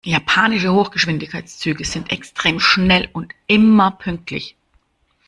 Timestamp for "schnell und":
2.59-3.35